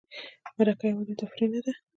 مرکه 0.57 0.85
یوازې 0.91 1.13
تفریح 1.21 1.47
نه 1.53 1.59
ده. 1.65 1.73